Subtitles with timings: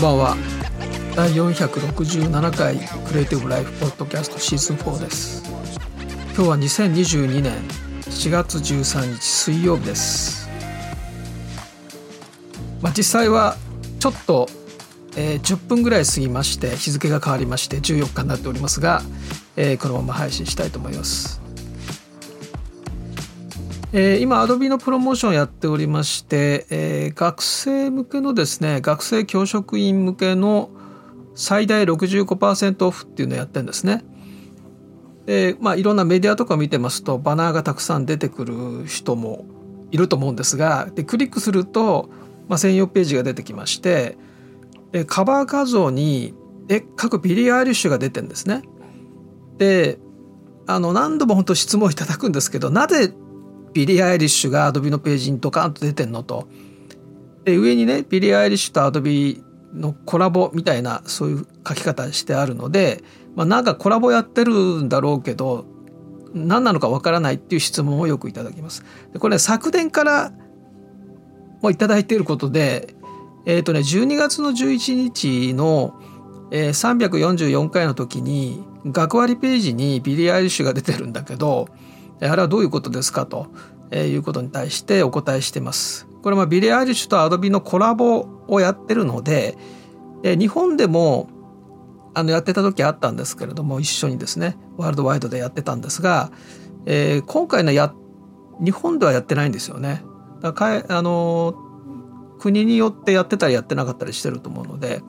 [0.00, 0.36] こんばんは
[1.14, 5.42] 第467回クリエイティブライフポッドキャストシーズン4です。
[6.34, 7.52] 今日は2022年
[8.04, 10.48] 4月13日水曜日です。
[12.80, 13.56] まあ実際は
[13.98, 14.48] ちょっと、
[15.18, 19.02] えー、10分ぐらい過ぎまして日付が変わりまして14日になっておりますが、
[19.56, 21.42] えー、このまま配信したいと思います。
[23.92, 30.70] えー、今 Adobe のプロモーションやっておりまして、えー、学生向けのですね学生教職員向けの
[31.34, 34.04] 最大65%オフっていうのをやってるんですね。
[35.26, 39.44] でまあいろんなメディアとか見てますとバナーがたくさん出てくる人も
[39.90, 42.10] いると思うんですがでクリックすると、
[42.48, 44.16] まあ、専用ページが出てきまして
[44.92, 46.34] でカバー画像に
[46.66, 48.62] で各ビリー・アイリッシュが出てるんですね。
[49.58, 49.98] で
[50.66, 53.12] あの何度も本当質問いただくんですけどなぜ
[53.72, 56.48] ビリー・アイリッシュがアドビのページにドカンと出てんのと
[57.44, 59.42] で上にねビリー・アイリッシュとアドビ
[59.74, 63.02] のコラボみたいなそういう書き方してあるので、
[63.36, 65.64] まあ、なんかコラボやってるんだろうけど
[66.34, 68.84] 何なのかわからないっていう質問をよくいただきます。
[69.12, 70.32] でこれ、ね、昨年から
[71.60, 72.94] もいただいていることで、
[73.46, 76.00] えっ、ー、とね、12月の11日の、
[76.50, 81.68] えー、344回の時に学割ページにビリー・アイリッシュが出てるんだけど
[82.20, 83.26] あれはどういうことですか？
[83.26, 83.48] と
[83.92, 86.06] いうことに対してお答えしてます。
[86.22, 89.56] これはビリー・アイリッシュとアドビのコラボをやってるので
[90.22, 91.28] 日本でも
[92.12, 96.30] あのやってた時あったんですけれども一緒にですねワールドワイドでやってたんですが、
[96.84, 97.94] えー、今回のや
[98.62, 100.02] 日本ではやってないんですよね。
[100.42, 101.54] だからあの
[102.38, 105.02] 国によってやってたりやってなかったりしてると思うので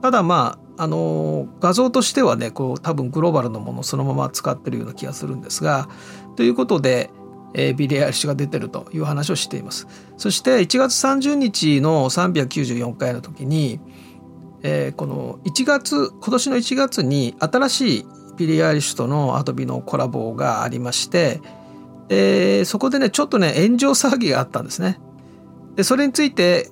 [0.00, 5.88] ただまああの画像としてはねこう多分グローバルのものをそのまま使ってるような気がするんですが
[6.36, 7.10] ということで、
[7.54, 9.86] えー、ビリー・アイリッシュが出てるという話をしています。
[10.16, 13.80] そして1月30日の394回の時に、
[14.62, 18.06] えー、この1月今年の1月に新しい
[18.36, 21.40] ビリー・アイリッシュとのアドビのコラボがありまして、
[22.08, 25.00] えー、そこでねちょっとね炎上騒ぎがあったんですね。
[25.76, 26.70] でそれについて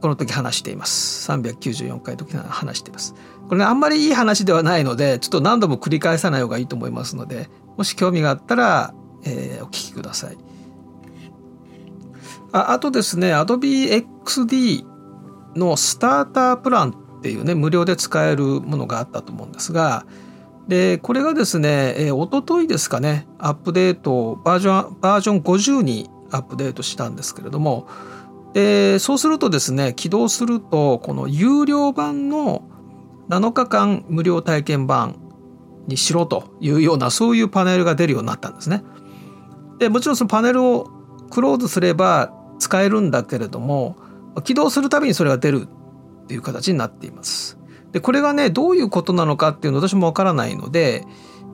[0.00, 1.30] この時話しています。
[1.30, 3.14] 394回の時話しています。
[3.48, 10.38] これねあんまりいい話ではないのでちょっと何度も繰り返さない方がいいと思いますのでもし興味があったらえー、お聞きください。
[12.52, 14.84] ああとですね Adobe XD
[15.56, 20.04] のスタータープランっていうね無料で使えるものがあったと思うんですが
[20.68, 27.88] でこれがですね、えー、一昨日ですかねアップデートバージョンバージョン50にアップデートしたんですけれども
[28.52, 32.68] でそうするとですね起動するとこの有料版の
[33.28, 35.18] 7日間無料体験版
[35.86, 38.84] にしろというようなそういうパネルが出るようになったんですね。
[39.82, 40.92] でもちろんそのパネルを
[41.28, 43.96] クローズすれば使えるんだけれども
[44.44, 47.58] 起動するたびにそれが出るっていう形になっています。
[47.90, 51.04] でこれがねどういうことなのかっていうの私もわからないので、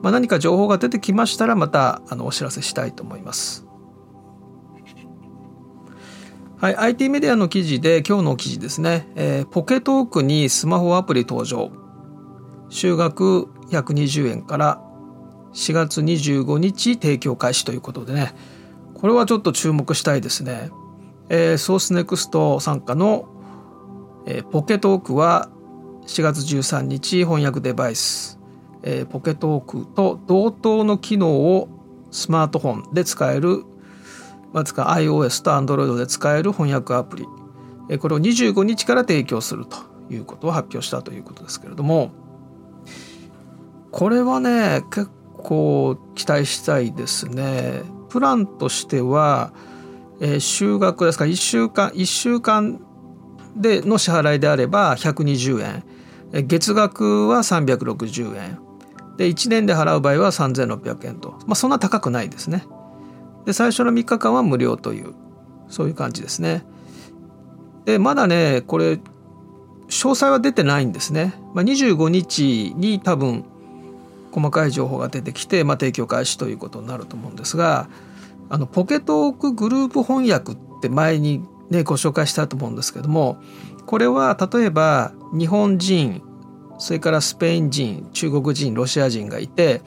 [0.03, 3.65] まあ、何か情報が出てきましたらまたあのお知らせしたいと思います。
[6.57, 11.71] はい、IT メディアの記事で今日の記事ですね、えー、ポケトークにスマホアプリ登場
[12.69, 14.88] 週額120円から
[15.53, 18.33] 4月25日提供開始ということでね。
[18.93, 20.71] これはちょっと注目したいですね。
[21.29, 23.29] えー、ソースネクスト参加の、
[24.25, 25.49] えー、ポケトークは
[26.07, 28.39] 4月13日翻訳デバイス、
[28.83, 31.69] えー、ポケトークと同等の機能を
[32.11, 33.63] スマートフォンで使える、
[34.53, 37.27] まあ、か iOS と Android で使える翻訳アプリ、
[37.89, 39.77] えー、これを25日から提供すると
[40.09, 42.11] いうことを発表したということですけれども。
[43.91, 45.09] これはね結
[45.43, 47.83] 構期待したいですね。
[48.09, 49.53] プランとしては、
[50.19, 52.79] えー、就学ですか？1週間1週間
[53.55, 55.83] での支払いであれば120円
[56.47, 58.59] 月額は360円
[59.17, 62.63] で1年で払う場合は3600円と、まあ、そんな高くないですね。
[63.45, 65.13] で最初の3日間は無料という
[65.67, 66.63] そういう感じですね。
[67.85, 68.99] でまだねこれ
[69.89, 71.33] 詳細は出てないんですね。
[71.53, 73.43] まあ、25日に多分
[74.31, 77.89] 細かい情報が出てきて、まあ、提供開始ということになると思うんですが
[78.49, 83.41] あのポケトークグループ翻訳って前にねご紹介したと思うんですけども
[83.85, 86.21] これは例えば日本人
[86.77, 89.81] それからスペイン人中国人ロシア人がいて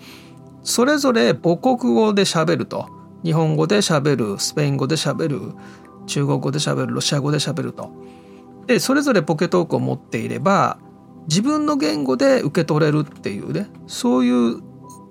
[0.62, 3.02] それぞれ母国語で喋ると。
[3.24, 5.54] 日本語で喋るスペイン語で喋る
[6.06, 7.90] 中国語で喋るロシア語で喋ると。
[8.66, 10.78] でそれぞれポケトークを持っていれば
[11.28, 14.62] 自分の言語で受け取れるっていうねそういう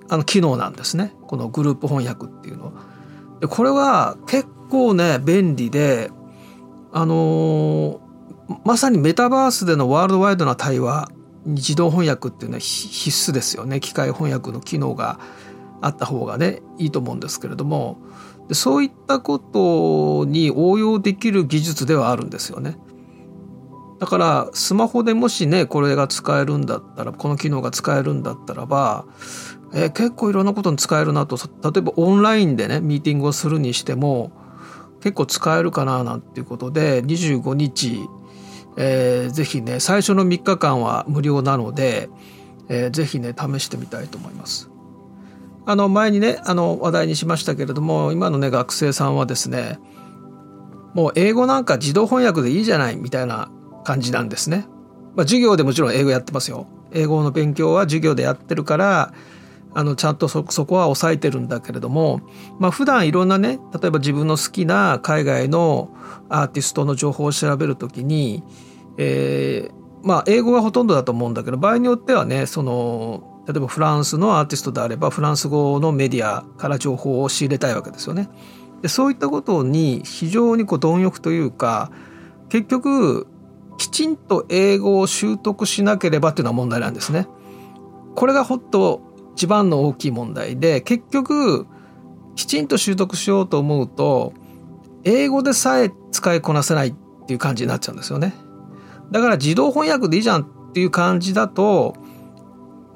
[0.09, 2.91] あの機能なんですねこのグループ翻訳っていうのは。
[3.49, 6.11] これは結構ね便利で
[6.93, 8.01] あの、
[8.65, 11.09] まさにメタバースでのワールドワイドな対話
[11.45, 15.19] 自動翻訳っていうのは必須ですよね機械翻訳の機能が
[15.81, 17.97] あった方がねいいと思うんですけれども
[18.51, 22.77] そういったことに応用できる技術ではあるんですよね。
[24.01, 29.05] だからスマホでもしねこれが使えるんだったらこの機能が使えるんだったらば、
[29.75, 34.31] えー、結構いろんなことに使えるなと例えばオンラインでねミーティングをするにしても
[35.01, 37.99] 結構使えるかななんていうことで25日、
[38.75, 42.09] えー、ぜひね最初の3日間は無料なので、
[42.69, 44.71] えー、ぜひね試してみたいと思います。
[45.67, 49.77] あの前にねあの話題にしましたけれども今のね学生さんはですね
[50.95, 53.51] もう英語なんか自動翻訳でいいじゃないみたいな
[53.83, 54.65] 感じなんですね。
[55.15, 56.67] まあ、授業でもちろん英語やってますよ。
[56.91, 59.13] 英語の勉強は授業でやってるから
[59.73, 62.21] あのちゃんとそこは抑えてるんだけれども、
[62.59, 65.95] まあ普段いろんなね例えば自分の好きな海外の
[66.29, 68.43] アーティストの情報を調べるときに、
[68.97, 78.29] えー、まあ英語がほとんどだと思うんだけど場合によってはねその例えばフランスのアーティストであればフランス語のメディアから情報を仕入れたいわけですよね。
[78.81, 81.91] でそういったことに非常にこう貪欲というか
[82.49, 83.27] 結局
[83.81, 87.27] きちんと英語を習得しなければっていうのは問題なんですね。
[88.13, 89.01] これがほっと
[89.33, 91.65] 一番の大きい問題で結局
[92.35, 94.33] きちんと習得しようと思うと
[95.03, 96.95] 英語でさえ使いこなせないっ
[97.25, 98.35] ていう感じになっちゃうんですよね。
[99.09, 101.95] だから自動翻訳でいいじゃんっていう感じだと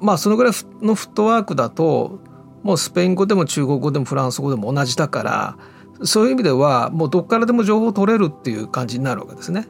[0.00, 0.52] まあそのぐらい
[0.82, 2.20] のフットワークだと
[2.62, 5.58] もうスペイン語でも中国語でもフランス語でも同じだから
[6.04, 9.66] そういう意味ではもうどっからでも情報を取れるっていう感じになるわけですね。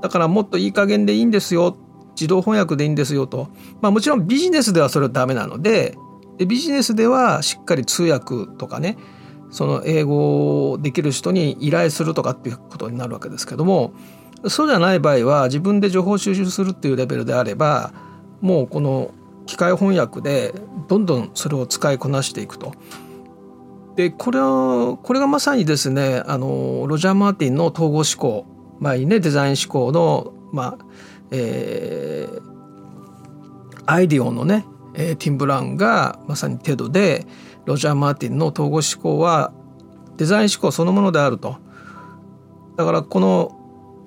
[0.00, 1.76] だからもっといい加減でいいんですよ
[2.14, 3.48] 自動翻訳でいいんですよと、
[3.80, 5.96] まあ、もちろんビジネスではそれはダメなので
[6.38, 8.98] でビジネスではしっかり通訳とかね
[9.50, 13.92] その英語をできる人に依頼するとかっていうことになるわけですけども
[14.48, 17.92] そうじゃない場合は自分で情報収集するっていうレベルであれば
[18.40, 19.12] もうこの
[19.46, 20.54] 機械翻訳で
[20.88, 22.72] どんどんそれを使いこなしていくと。
[23.94, 28.44] でこれはこれがまさにですねあのロジャー・マーティンの統合思考
[28.80, 30.84] 前にねデザイン思考の、まあ
[31.30, 32.42] えー、
[33.86, 37.26] アイディオンのね、えー、ティン・ブラウンがまさにテドで
[37.64, 39.52] ロジャー・マーティンの統合思考は
[40.16, 41.56] デザイン思考そのものであると。
[42.76, 43.56] だからこの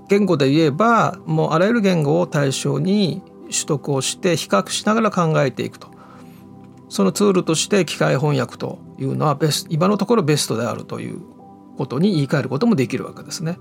[0.09, 5.89] 言語で言えばもうあらゆる言語を対象に取得をして比較しながら考えていくと
[6.87, 11.21] そのツールとして機械翻訳というのはベス今のところベストであるという
[11.77, 13.57] ことに言い換えることもできるわけですね。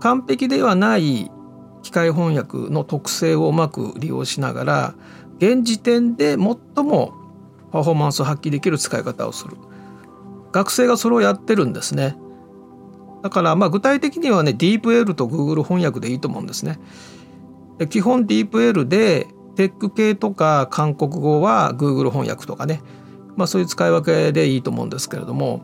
[0.00, 1.30] 完璧ではない
[1.82, 4.94] 機械翻訳の特性をうまく利用しながら
[5.38, 7.14] 現時点で最も
[7.70, 9.56] パフォーマンスを発揮できる使い方をする。
[10.52, 12.16] 学生がそれをやってるんですね。
[13.22, 16.78] だからまあ具体的にはね DeepL と Google 翻訳でいいと思うんですね。
[17.90, 22.80] 基本 DeepL でテック系とか韓国語は Google 翻訳とかね、
[23.36, 25.62] まあ、そういう使い分けでいいと思うんですけれども。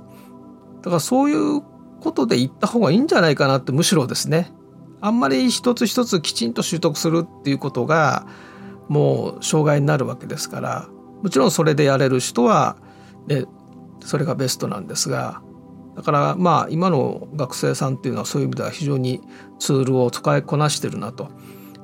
[0.82, 1.62] だからそういう
[2.04, 4.52] ことで言った方がいいんじゃないかなってむしろですね。
[5.00, 8.26] あんまり一つ一つきちんと習得するっていうことが
[8.88, 10.88] もう障害になるわけですから
[11.23, 12.76] もちろんそれでやれる人は、
[13.26, 13.44] ね、
[14.00, 15.42] それがベストなんですが
[15.94, 19.20] だからまあ今の学生さんっていうのはそういう意味では非常に
[19.58, 21.28] ツールを使いこなしてるなと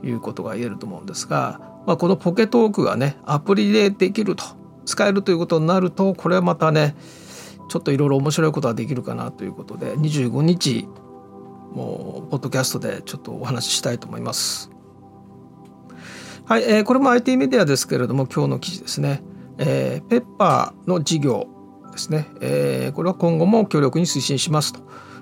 [0.03, 4.45] いうことが言えると思うんですが、まあ、このポケトークがねアプリでできると
[4.87, 6.97] 使えるということになるとこれはまたね
[7.71, 10.89] ちょっといろいろ面白いことができるかなということで25日
[11.73, 14.71] もうポッドキャストでちょっとお話ししたいと思います。
[16.45, 19.23] はい、えー、これも IT メディアですけれども今日の記事ですね、
[19.59, 21.47] えー、ペッパーの事業
[21.93, 24.81] ですね、えー、これは今後も強力に推進しますと。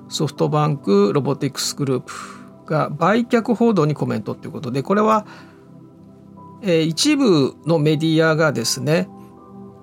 [0.08, 2.14] ソフトバンクロボティクスグループ
[2.64, 5.26] が売却報道にコメントということでこれは、
[6.62, 9.06] えー、一部のメディアがですね、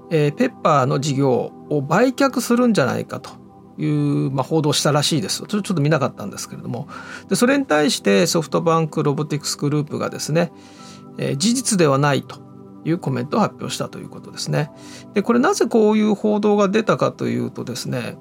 [0.10, 3.31] えー、ペッパーの事業を売却するんじゃないかと
[3.77, 5.43] いう、まあ、報道したらしいです。
[5.48, 6.88] ちょっと見なかったんですけれども。
[7.29, 10.51] でそれに対してソフトバンクロボティクスグループがですね、
[11.17, 12.39] えー、事実ではないと
[12.86, 14.72] いうコメントを発表したということですね。
[15.13, 18.17] でこれなぜこういう報道が出たかというとですね、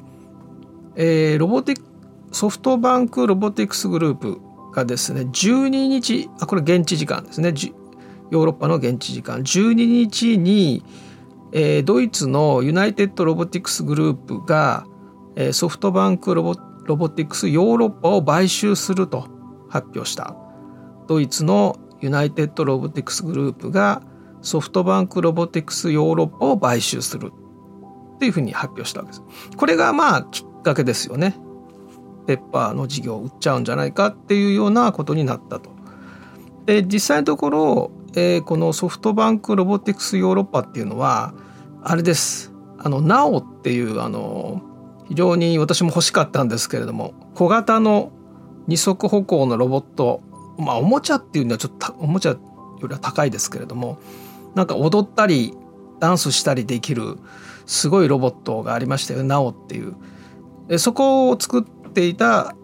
[0.96, 1.82] えー、ロボティ
[2.32, 4.40] ソフトバンクロボティクスグループ
[4.72, 7.54] がですね12日あこれ現地時間ですね。
[8.30, 9.40] ヨーロッパの現地時間。
[9.40, 10.82] 12日に、
[11.56, 14.86] えー、ドイツのユナイテッド・ロボティクスグループが、
[15.36, 19.28] えー、ソフトバンクロボロボティクスヨーロッパを買収すると
[19.70, 20.36] 発表した
[21.06, 24.02] ドイツのユナイテッド・ロボティクスグループが
[24.42, 27.32] ソフトバンクロボティクスヨーロッパを買収する
[28.16, 29.22] っていうふうに発表したわけです。
[29.56, 31.36] これがまあきっかけですよね。
[32.26, 35.70] ペッパーの事業を売っちゃうんじゃないかっていうようなことになったと。
[36.66, 41.34] で実際のところ、えー、このソフトバンクロボティクスヨーロッパっていうのは
[41.84, 44.62] あれですあの NAO っていうあの
[45.06, 48.10] 非常に私も欲しかったんですけれども小型の
[48.66, 50.22] 二足歩行のロボット
[50.58, 52.38] まあおもちゃっていうのはちょっとおもちゃよ
[52.82, 53.98] りは高いですけれども
[54.54, 55.54] なんか踊ったり
[56.00, 57.18] ダンスしたりできる
[57.66, 59.94] すごいロボットがありましたよナオっていう
[60.68, 62.56] でそこを作っていた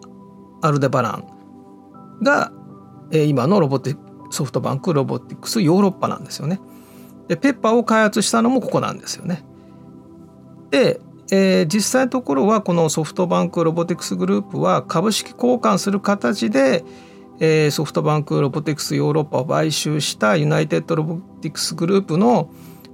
[0.61, 2.51] アルデバランが
[3.11, 3.95] 今のロボテ
[4.31, 6.59] ソフトバンクロボティクスヨーロッパなんですよね。
[7.31, 9.45] でペッパーを開発したのもここなんですよね。
[10.69, 10.99] で、
[11.31, 16.83] えー、実際のところはこのソフトバンクロボティクスグループは株式交換する形で、
[17.39, 22.49] えー、ソフトバンクロボティクスヨーロッパを買収したユナイテッドロボティクスグループの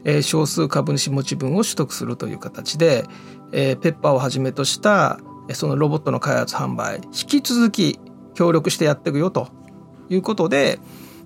[0.07, 3.03] えー、少数株主持ち分を取得するという形で、
[3.51, 5.19] えー、ペッパーをはじめとした
[5.53, 7.99] そのロボットの開発販売引き続き
[8.33, 9.49] 協力してやっていくよと
[10.09, 10.79] いうことで、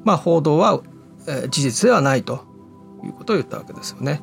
[0.04, 0.82] まあ、報道は、
[1.28, 2.51] えー、事実ではないと
[3.06, 4.22] いうことを言ったわけですよね。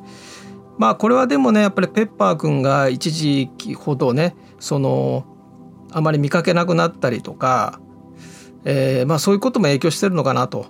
[0.77, 5.25] まあこれはでもねやっぱりペッパー君が一時期ほどねその
[5.91, 7.81] あまり見かけなくなったりとか、
[8.63, 10.67] えー、まあそういうことも影響してるのかなと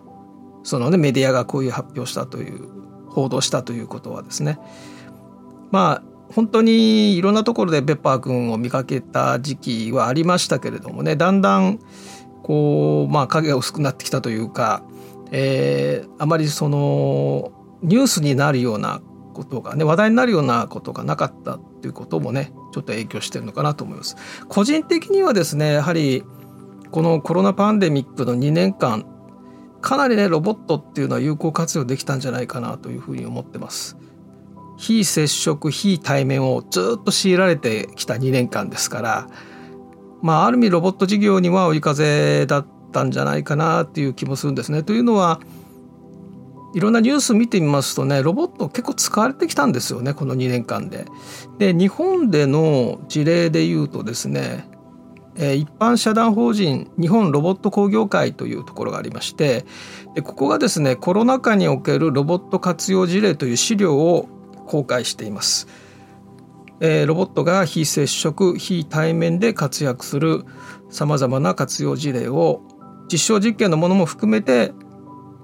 [0.64, 2.68] そのねメディアがこういう発表したという
[3.08, 4.60] 報道したということはですね
[5.72, 11.80] まあ本当にいろんなところでペッパー君を見かけた時期はありましたけれどもねだんだん
[12.42, 14.84] こうまあ影が薄くなってきたというか、
[15.32, 17.52] えー、あまりその
[17.82, 19.02] ニュースになるような
[19.34, 24.16] ことがね話題になるようなことがなかったっていうこともねちょっと影響してるのかなと思います。
[24.48, 26.24] 個人的にはですねやはり
[26.92, 29.06] このコロナパンデミックの2年間
[29.82, 33.98] かなりねロボットっていうのは有効活用できたんじゃないかなというふうに思ってます。
[34.78, 39.28] 非接触非対面をずっと強いられてきた2年間ですから
[40.22, 44.84] まあある意味ロボット事業には追い風だったんじゃないかなっていう気もするんですね。
[44.84, 45.42] というのは
[46.74, 51.06] いろんなニュース見てみますとねロボット結構使われてきたんですよねこの2年間で。
[51.58, 54.70] で日本での事例で言うとですね
[55.36, 59.66] 一般社団法人日本ロボット工業会というところがありまして
[60.24, 64.28] ここがですねコロナ禍におけるロボット活用事例という資料を
[64.68, 65.68] 公開しています。
[66.80, 70.46] ロボットが非接触非対面で活躍する
[70.90, 72.62] さまざまな活用事例を
[73.12, 74.72] 実証実験のものも含めて、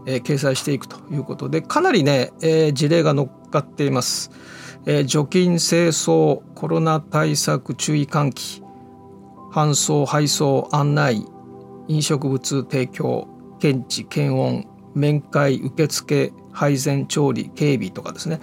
[0.06, 4.32] え掲載していくということでかなりね、え事例が乗っかっています。
[4.86, 8.62] え除菌清掃コロナ対策注意喚起
[9.52, 11.26] 搬送配送案内
[11.88, 13.28] 飲食物提供
[13.60, 18.42] 検知検温面会受付配膳調理警備とかですね、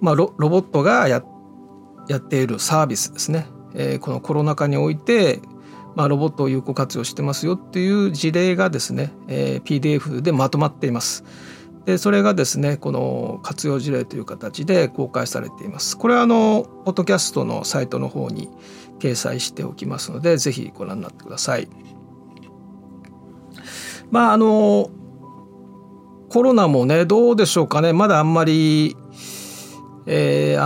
[0.00, 1.22] まあ、ロボットがや
[2.08, 5.40] やっているサービスですね、えー、このコロナ禍において、
[5.96, 11.24] まあ、ロボットを有効活用してますよっていう事例がですね、えー、PDF でまとまっています。
[11.86, 15.96] でそれがですねこの活用事例という形で公開されています。
[15.96, 18.50] これはあのポッドキャストのサイトの方に
[18.98, 21.68] 掲載しておきますのでぜひご覧になってください。
[24.10, 24.90] まああの
[26.28, 28.96] コロナもねどうでしょうかねまだあんまり、
[30.04, 30.62] えー、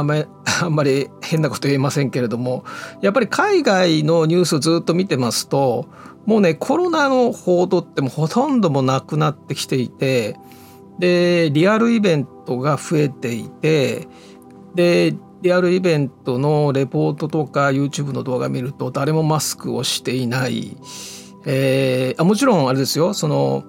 [0.61, 2.64] あんまり変なこと言えませんけれども
[3.00, 5.88] やっぱり海外のニュースずっと見てますと
[6.26, 10.37] もうねコロナの報道ってもほとんどもなくなってきていて
[10.99, 14.07] でリアルイベントが増えていて
[14.75, 20.76] でリアルイベントのレポートとか YouTube の動画見ると誰もマスクをしていない、
[21.47, 23.14] えー、あもちろんあれですよ。
[23.14, 23.64] その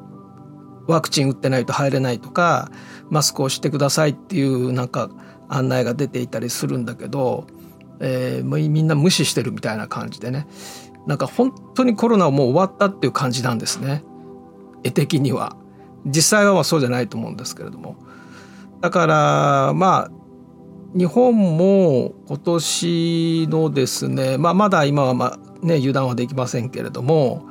[0.87, 2.69] ワクチン打ってないと入れないとか
[3.09, 5.09] マスクをしてくださいっていうなんか
[5.51, 7.45] 案内が出ていたりするんだけど、
[7.99, 10.47] えー、みんな無視してるみたいな感じでね。
[11.07, 14.03] なんか本当にコロナはもう終わったっていう感じなんですね。
[14.83, 15.55] 絵的には。
[16.05, 17.95] 実際はまあそうじゃないと思うんですけれども。
[18.79, 20.11] だからまあ
[20.97, 27.47] 日本も今年のですね、まあ、まだ今はまあね油断はできませんけれども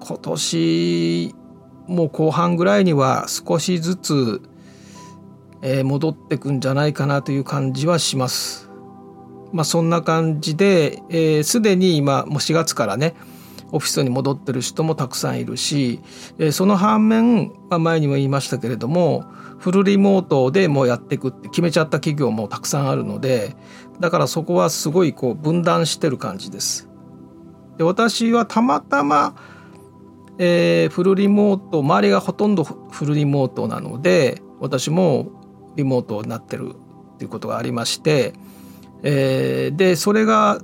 [0.00, 1.34] 今年
[1.86, 4.42] もう後半ぐらいには少しずつ、
[5.66, 8.70] えー、戻ってくんじゃないかなという感じはします。
[9.52, 11.02] まあ、そんな感じで
[11.42, 13.14] すで、えー、に今もう4月からね
[13.72, 16.00] オフィスに戻ってる人もたくさんいるし、
[16.38, 19.24] えー、その反面、まあ、前にも言いましたけれども
[19.58, 23.56] フルリモートでもうやっていくって決めちゃった企業もたくさんあるので
[24.00, 26.88] だからそこはすごいこう分断してる感じです。
[27.78, 29.34] で私はたまたま、
[30.38, 35.43] えー、フルリモート周りがほとんどフルリモートなので私も
[35.76, 36.74] リモートになってる
[37.14, 38.34] っていうことがありまして、
[39.02, 40.60] えー、でそれが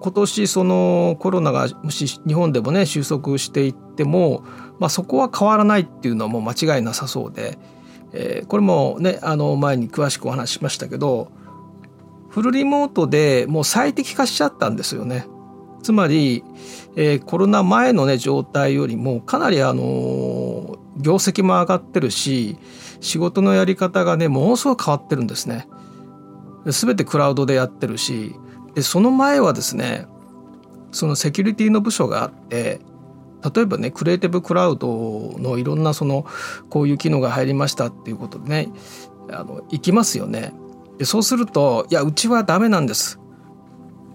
[0.00, 4.44] 今年そのコロナがもし日本でもね収束していっても、
[4.78, 7.58] まあ、そこは変わらないっていうのはもう間違いなさそうで、
[8.12, 11.32] えー、これもねあの前に詳しくお話ししましたけど
[12.28, 15.26] フルリモートでもう最適化しちゃったんですよね。
[15.82, 16.42] つまり、
[16.96, 22.58] えー、コロナ前のね状態よりもかなりあの業績も上がってるし
[23.00, 25.68] 仕事のやり方がねものすごく変わってるんですね。
[26.66, 28.34] 全てクラウドでやってるし
[28.74, 30.06] でその前はですね
[30.90, 32.80] そのセキュリティの部署があって
[33.54, 36.26] 例えばね Creative Cloud のいろんなその
[36.68, 38.68] こういう機能が入りましたっていうことでね
[39.30, 40.52] あの行きますよね。
[40.98, 43.20] でそうすると「いやうちはダメなんです」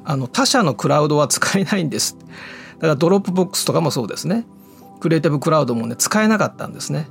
[0.04, 4.48] あの他社のクラウドは使えないんですだから Dropbox とかもそうですね
[5.00, 7.08] クリエイティブクラウドもね使えなかったんですね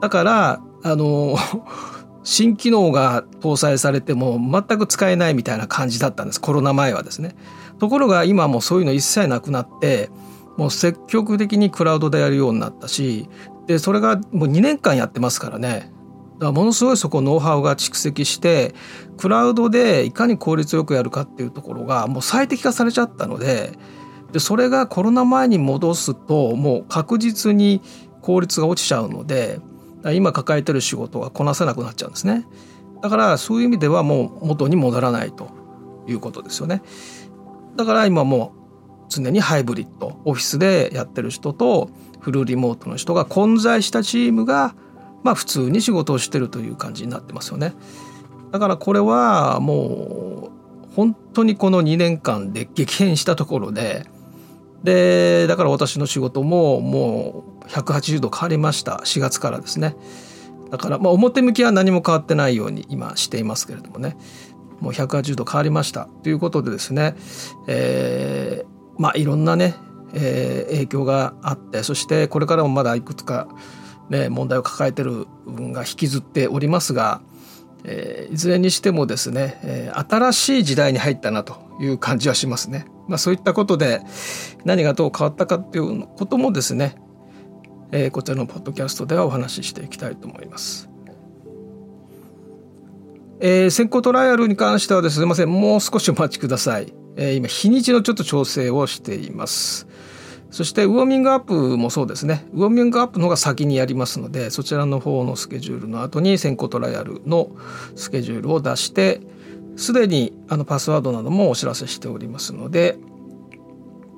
[0.00, 1.36] だからあの
[2.22, 6.40] 新機能が搭載されても全く使えないみたいな感じだったんです。
[6.40, 7.36] コロナ前はですね。
[7.78, 10.10] ところが今もそういうの一切なくなって
[10.56, 13.28] もう積極的にクラウドでやるようになったし
[13.66, 15.92] でそれがもう2年間やってますからね。
[16.34, 18.74] だからものすごいそこノウハウが蓄積して
[19.16, 23.72] クラウドでいかに効率よくやるかっていうところがもう最適化されちゃったので
[24.32, 27.80] でそれがコロナ前に戻すともう確実に
[28.20, 29.60] 効率が落ちちゃうので
[30.12, 32.46] 今抱えてる仕事がこなせなくなっちゃうんですね
[33.02, 35.50] だからそういう意味ではもう元に戻らないと
[36.06, 36.82] いうことですよね
[37.76, 38.66] だから今もう
[39.08, 44.74] 常にハイブリッドオフィスでやってる人とフルリモートの人が混在したチームが
[45.22, 47.74] まあ普通に仕事をしてるという感じになってますよね。
[48.52, 50.50] だからこれはも
[50.92, 54.06] う本当にこの2年間で激変したところで
[54.86, 59.02] でだから私の仕事ももう180度変わりました。
[59.04, 59.96] 4月からですね。
[60.70, 64.16] だからまあ表向きは何も変わってないように今していますけれどもね。
[64.80, 66.08] もう180度変わりました。
[66.22, 67.16] ということでですね、
[67.66, 69.74] えー、まあいろんなね、
[70.14, 73.48] えー、影響があってそしてこれからもまだいくつか
[74.08, 77.20] ね、問題を抱えてる部分が引きずっておりますが、
[77.88, 82.86] えー、いずれにしてもですね、え、新しい時代に入ったなという感じはしますね。
[83.06, 84.00] まあ、そういったことで
[84.64, 86.96] 何がどう変わったかっていうこともですね、
[87.92, 90.90] え、こちらのポッドキャストではお話ししていきたいと思います。
[93.38, 96.92] えー、先行トライアルに関してはですね、すみません、もう少しお待ちください。
[97.16, 99.86] えー、今日にちのちょっと調整をしています。
[100.56, 107.50] そしてウォーミングアップもそうですねウォーミングアップの方が先にやりますのでそちらの方のスケジュールの後に先行トライアルの
[107.94, 109.20] スケジュールを出して
[109.76, 112.96] すでにあのパスワードなどもお知らせしておりますので、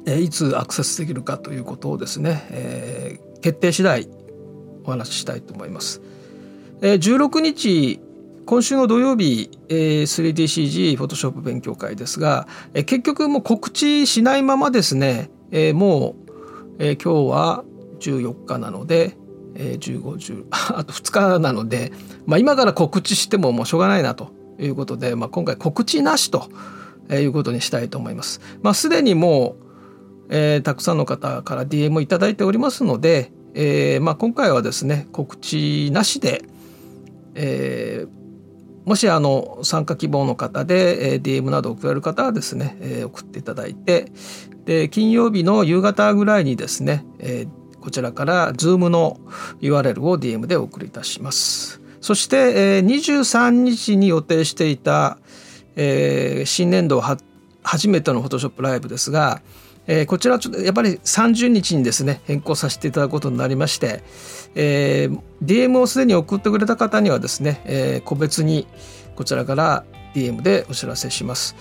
[0.06, 4.08] えいつアクセスできるかということをですね、えー、決定次第
[4.84, 6.00] お話ししたいと思います。
[6.82, 7.98] えー、16日
[8.46, 16.27] 今週の土曜日、えー、3DCG フォトショップ勉強会ですが、え、結局もう告知しないままですね、えー、もう
[16.78, 17.64] えー、今日は
[18.00, 19.16] 14日なので、
[19.54, 21.92] えー、1510 あと2日なので、
[22.26, 26.48] まあ、今から告知してももうしょうがないなということで、まあ、今回告知なしと
[27.10, 28.40] いうことにしたいと思います。
[28.62, 29.64] まあ、すでにもう、
[30.30, 36.44] えー、たくさんの方から DM いただいておりますので、えーまあ、今回はですね告知なしで、
[37.34, 38.17] えー、
[38.88, 44.10] もしあの参加希望の方で、DM などを送られる方はですね、送っていただいて
[44.64, 47.04] で金曜日の夕方ぐらいにですね、
[47.82, 49.20] こちらから Zoom の
[49.60, 51.82] URL を DM でお送りいたします。
[52.00, 55.18] そして、えー、23日に予定していた、
[55.76, 57.02] 新年度
[57.62, 59.42] 初めての Photoshop ライブですが、
[60.06, 64.02] こちらちょっとやっぱり30日にですね変更させていただくことになりまして、
[64.54, 68.66] えー、DM をすでに送ってくれた方にはですね、えー、個別に
[69.16, 69.84] こちらから
[70.14, 71.56] DM でお知らせします。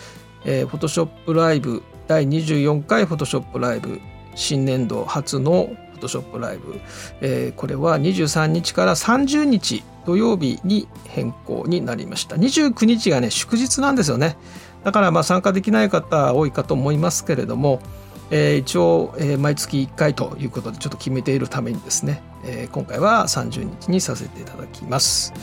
[0.46, 4.00] えー、Photoshop ライブ第24回 Photoshop ライブ
[4.36, 5.70] 新年度初の
[6.00, 6.80] Photoshop ライブ、
[7.22, 12.36] えー、これは23日から30日土曜日に変更になりました。
[12.36, 14.38] 29日がね祝日なんですよね。
[14.84, 17.82] だからまあ参加できない方多いかと思いますけれども、
[18.32, 25.34] えー、一応、えー、毎月1回ということでちょっと決めているためにですね、えー、今回は30日にさせていただきます、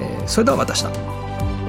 [0.00, 1.61] えー、それではまた明日。